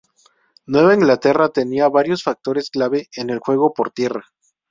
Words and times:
Nueva 0.65 0.95
Inglaterra 0.95 1.49
tenía 1.49 1.87
varios 1.87 2.23
factores 2.23 2.71
clave 2.71 3.07
en 3.15 3.29
el 3.29 3.37
juego 3.37 3.71
por 3.71 3.91
tierra. 3.91 4.25